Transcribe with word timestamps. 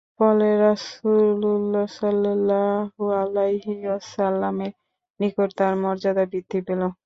ফলে 0.17 0.49
রাসূলুল্লাহ 0.61 1.85
সাল্লাল্লাহু 1.95 3.03
আলাইহি 3.21 3.73
ওয়াসাল্লামের 3.83 4.73
নিকট 5.19 5.49
তার 5.59 5.73
মর্যাদা 5.83 6.23
বৃদ্ধি 6.31 6.59
পেল। 6.67 6.81